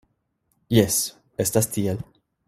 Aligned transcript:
Jes, 0.77 0.97
estas 1.45 1.71
tiel. 1.77 2.03